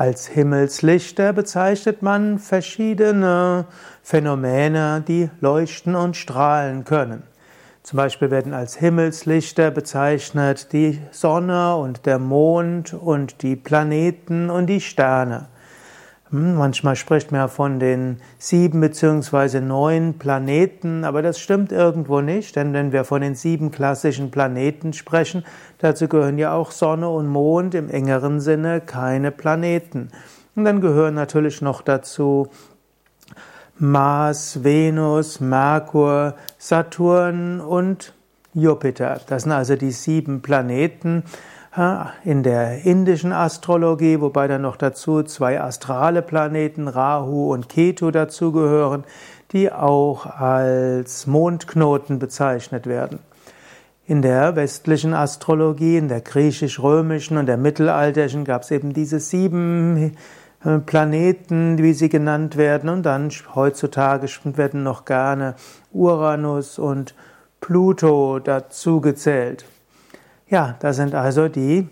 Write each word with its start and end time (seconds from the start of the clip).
Als 0.00 0.28
Himmelslichter 0.28 1.34
bezeichnet 1.34 2.00
man 2.00 2.38
verschiedene 2.38 3.66
Phänomene, 4.02 5.04
die 5.06 5.28
leuchten 5.42 5.94
und 5.94 6.16
strahlen 6.16 6.84
können. 6.84 7.22
Zum 7.82 7.98
Beispiel 7.98 8.30
werden 8.30 8.54
als 8.54 8.76
Himmelslichter 8.76 9.70
bezeichnet 9.70 10.72
die 10.72 10.98
Sonne 11.10 11.76
und 11.76 12.06
der 12.06 12.18
Mond 12.18 12.94
und 12.94 13.42
die 13.42 13.56
Planeten 13.56 14.48
und 14.48 14.68
die 14.68 14.80
Sterne. 14.80 15.48
Hm, 16.30 16.54
manchmal 16.54 16.94
spricht 16.94 17.32
man 17.32 17.40
ja 17.40 17.48
von 17.48 17.80
den 17.80 18.18
sieben 18.38 18.80
beziehungsweise 18.80 19.60
neun 19.60 20.18
Planeten, 20.18 21.04
aber 21.04 21.22
das 21.22 21.40
stimmt 21.40 21.72
irgendwo 21.72 22.20
nicht, 22.20 22.54
denn 22.54 22.72
wenn 22.72 22.92
wir 22.92 23.04
von 23.04 23.20
den 23.20 23.34
sieben 23.34 23.72
klassischen 23.72 24.30
Planeten 24.30 24.92
sprechen, 24.92 25.44
dazu 25.78 26.06
gehören 26.06 26.38
ja 26.38 26.52
auch 26.52 26.70
Sonne 26.70 27.08
und 27.08 27.26
Mond 27.26 27.74
im 27.74 27.90
engeren 27.90 28.40
Sinne 28.40 28.80
keine 28.80 29.32
Planeten. 29.32 30.10
Und 30.54 30.64
dann 30.64 30.80
gehören 30.80 31.14
natürlich 31.14 31.62
noch 31.62 31.82
dazu 31.82 32.48
Mars, 33.78 34.62
Venus, 34.62 35.40
Merkur, 35.40 36.34
Saturn 36.58 37.60
und 37.60 38.14
Jupiter. 38.54 39.20
Das 39.26 39.44
sind 39.44 39.52
also 39.52 39.74
die 39.74 39.90
sieben 39.90 40.42
Planeten 40.42 41.24
in 42.24 42.42
der 42.42 42.84
indischen 42.84 43.32
Astrologie, 43.32 44.20
wobei 44.20 44.48
dann 44.48 44.62
noch 44.62 44.76
dazu 44.76 45.22
zwei 45.22 45.60
astrale 45.60 46.20
Planeten, 46.20 46.88
Rahu 46.88 47.52
und 47.52 47.68
Ketu 47.68 48.10
dazugehören, 48.10 49.04
die 49.52 49.70
auch 49.70 50.26
als 50.26 51.28
Mondknoten 51.28 52.18
bezeichnet 52.18 52.86
werden. 52.86 53.20
In 54.06 54.22
der 54.22 54.56
westlichen 54.56 55.14
Astrologie, 55.14 55.96
in 55.96 56.08
der 56.08 56.20
griechisch-römischen 56.22 57.36
und 57.36 57.46
der 57.46 57.56
mittelalterlichen 57.56 58.44
gab 58.44 58.62
es 58.62 58.72
eben 58.72 58.92
diese 58.92 59.20
sieben 59.20 60.16
äh, 60.64 60.78
Planeten, 60.78 61.78
wie 61.78 61.92
sie 61.92 62.08
genannt 62.08 62.56
werden, 62.56 62.88
und 62.88 63.04
dann 63.04 63.30
heutzutage 63.54 64.26
werden 64.44 64.82
noch 64.82 65.04
gerne 65.04 65.54
Uranus 65.92 66.80
und 66.80 67.14
Pluto 67.60 68.40
dazu 68.40 69.00
gezählt. 69.00 69.64
Ja, 70.50 70.74
das 70.80 70.96
sind 70.96 71.14
also 71.14 71.46
die 71.46 71.88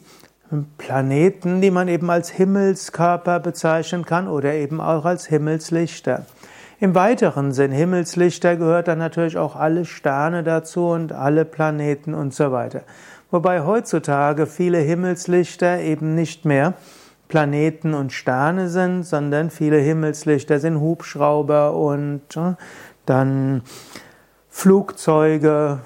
Planeten, 0.79 1.61
die 1.61 1.71
man 1.71 1.87
eben 1.87 2.11
als 2.11 2.29
Himmelskörper 2.29 3.39
bezeichnen 3.39 4.05
kann 4.05 4.27
oder 4.27 4.53
eben 4.53 4.81
auch 4.81 5.05
als 5.05 5.27
Himmelslichter. 5.27 6.27
Im 6.81 6.97
weiteren 6.97 7.53
Sinn, 7.53 7.71
Himmelslichter 7.71 8.57
gehört 8.57 8.89
dann 8.89 8.99
natürlich 8.99 9.39
auch 9.39 9.55
alle 9.55 9.85
Sterne 9.85 10.43
dazu 10.43 10.89
und 10.89 11.13
alle 11.13 11.45
Planeten 11.45 12.15
und 12.15 12.35
so 12.35 12.51
weiter. 12.51 12.83
Wobei 13.31 13.63
heutzutage 13.63 14.47
viele 14.47 14.79
Himmelslichter 14.79 15.79
eben 15.79 16.17
nicht 16.17 16.45
mehr 16.45 16.75
Planeten 17.29 17.95
und 17.95 18.13
Sterne 18.13 18.71
sind, 18.71 19.05
sondern 19.05 19.51
viele 19.51 19.79
Himmelslichter 19.79 20.59
sind 20.59 20.81
Hubschrauber 20.81 21.75
und 21.75 22.37
äh, 22.37 22.55
dann 23.07 23.63
Flugzeuge, 24.61 25.79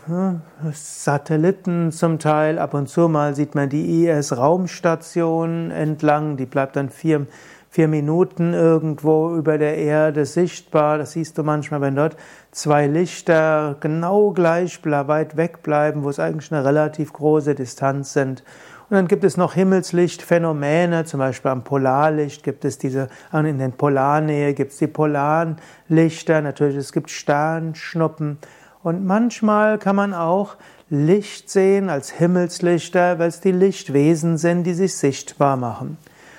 Satelliten 0.72 1.92
zum 1.92 2.18
Teil. 2.18 2.58
Ab 2.58 2.72
und 2.72 2.88
zu 2.88 3.06
mal 3.06 3.34
sieht 3.34 3.54
man 3.54 3.68
die 3.68 4.06
IS-Raumstation 4.06 5.70
entlang. 5.70 6.38
Die 6.38 6.46
bleibt 6.46 6.76
dann 6.76 6.88
vier, 6.88 7.26
vier 7.68 7.86
Minuten 7.86 8.54
irgendwo 8.54 9.36
über 9.36 9.58
der 9.58 9.76
Erde 9.76 10.24
sichtbar. 10.24 10.96
Das 10.96 11.12
siehst 11.12 11.36
du 11.36 11.42
manchmal, 11.42 11.82
wenn 11.82 11.96
dort 11.96 12.16
zwei 12.50 12.86
Lichter 12.86 13.76
genau 13.80 14.30
gleich 14.30 14.82
weit 14.82 15.36
weg 15.36 15.62
bleiben, 15.62 16.02
wo 16.02 16.08
es 16.08 16.18
eigentlich 16.18 16.50
eine 16.50 16.64
relativ 16.64 17.12
große 17.12 17.54
Distanz 17.54 18.14
sind. 18.14 18.42
Und 18.88 18.96
dann 18.96 19.06
gibt 19.08 19.24
es 19.24 19.36
noch 19.36 19.52
Himmelslichtphänomene, 19.52 21.04
zum 21.04 21.18
Beispiel 21.18 21.50
am 21.50 21.62
Polarlicht 21.62 22.42
gibt 22.42 22.64
es 22.64 22.78
diese, 22.78 23.08
in 23.32 23.58
den 23.58 23.72
Polarnähe 23.72 24.54
gibt 24.54 24.72
es 24.72 24.78
die 24.78 24.86
Polarlichter, 24.86 26.40
natürlich 26.40 26.76
es 26.76 26.92
gibt 26.92 27.10
Sternschnuppen. 27.10 28.38
Und 28.82 29.04
manchmal 29.06 29.78
kann 29.78 29.96
man 29.96 30.12
auch 30.12 30.56
Licht 30.90 31.48
sehen 31.48 31.88
als 31.88 32.10
Himmelslichter, 32.10 33.18
weil 33.18 33.28
es 33.28 33.40
die 33.40 33.52
Lichtwesen 33.52 34.38
sind, 34.38 34.64
die 34.64 34.74
sich 34.74 34.94
sichtbar 34.94 35.56
machen. 35.56 35.98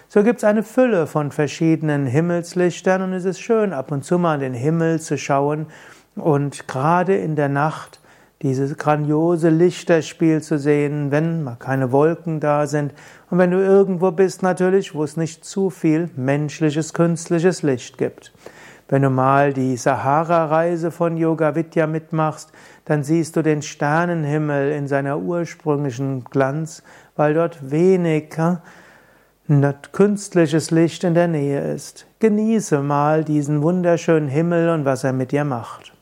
So 0.10 0.24
gibt 0.24 0.40
es 0.40 0.44
eine 0.44 0.62
Fülle 0.62 1.08
von 1.08 1.32
verschiedenen 1.32 2.06
Himmelslichtern 2.06 3.02
und 3.02 3.14
es 3.14 3.26
ist 3.26 3.40
schön, 3.40 3.74
ab 3.74 3.92
und 3.92 4.06
zu 4.06 4.20
mal 4.20 4.36
an 4.36 4.42
den 4.42 4.54
Himmel 4.54 5.00
zu 5.00 5.18
schauen 5.18 5.68
und 6.16 6.68
gerade 6.68 7.16
in 7.16 7.36
der 7.36 7.50
Nacht 7.50 8.00
dieses 8.44 8.78
grandiose 8.78 9.50
Lichterspiel 9.50 10.44
zu 10.44 10.60
sehen, 10.60 11.10
wenn 11.10 11.44
mal 11.44 11.56
keine 11.58 11.92
Wolken 11.92 12.42
da 12.42 12.68
sind 12.68 12.94
und 13.32 13.40
wenn 13.40 13.50
du 13.50 13.58
irgendwo 13.58 14.12
bist 14.12 14.44
natürlich, 14.44 14.94
wo 14.94 15.04
es 15.04 15.18
nicht 15.18 15.46
zu 15.46 15.70
viel 15.72 16.10
menschliches, 16.16 16.94
künstliches 16.94 17.64
Licht 17.64 17.98
gibt. 17.98 18.34
Wenn 18.90 19.02
du 19.02 19.10
mal 19.10 19.54
die 19.54 19.78
Sahara-Reise 19.78 20.92
von 20.92 21.18
Yoga 21.18 21.56
Vidya 21.56 21.88
mitmachst, 21.88 22.52
dann 22.86 23.04
siehst 23.04 23.36
du 23.36 23.42
den 23.42 23.62
Sternenhimmel 23.62 24.72
in 24.72 24.88
seiner 24.88 25.20
ursprünglichen 25.20 26.26
Glanz, 26.26 26.84
weil 27.16 27.34
dort 27.34 27.72
wenig 27.72 28.36
künstliches 29.92 30.72
Licht 30.72 31.04
in 31.04 31.14
der 31.14 31.28
Nähe 31.28 31.74
ist. 31.74 32.06
Genieße 32.20 32.82
mal 32.82 33.24
diesen 33.24 33.62
wunderschönen 33.62 34.28
Himmel 34.28 34.70
und 34.70 34.86
was 34.86 35.04
er 35.04 35.14
mit 35.14 35.32
dir 35.32 35.46
macht. 35.46 35.93